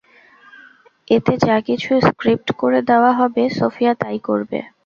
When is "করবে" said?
4.27-4.59